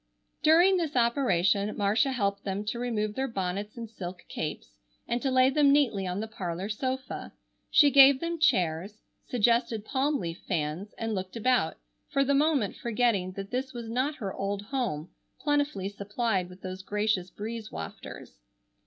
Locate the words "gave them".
7.91-8.39